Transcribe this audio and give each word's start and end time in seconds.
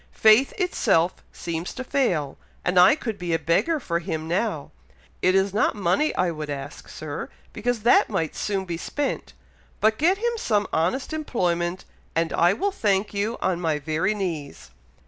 Faith 0.17 0.51
itself 0.57 1.13
seems 1.31 1.75
to 1.75 1.83
fail, 1.83 2.35
and 2.65 2.79
I 2.79 2.95
could 2.95 3.19
be 3.19 3.35
a 3.35 3.37
beggar 3.37 3.79
for 3.79 3.99
him 3.99 4.27
now! 4.27 4.71
It 5.21 5.35
is 5.35 5.53
not 5.53 5.75
money 5.75 6.11
I 6.15 6.31
would 6.31 6.49
ask, 6.49 6.89
Sir, 6.89 7.29
because 7.53 7.81
that 7.83 8.09
might 8.09 8.35
soon 8.35 8.65
be 8.65 8.77
spent; 8.77 9.33
but 9.79 9.99
get 9.99 10.17
him 10.17 10.33
some 10.37 10.65
honest 10.73 11.13
employment, 11.13 11.85
and 12.15 12.33
I 12.33 12.51
will 12.51 12.71
thank 12.71 13.13
you 13.13 13.37
on 13.43 13.61
my 13.61 13.77
very 13.77 14.15
knees." 14.15 14.71